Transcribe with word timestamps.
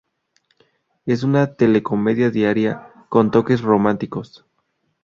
Es 1.05 1.21
una 1.21 1.53
telecomedia 1.53 2.31
diaria, 2.31 2.91
con 3.09 3.29
toques 3.29 3.61
románticos. 3.61 4.47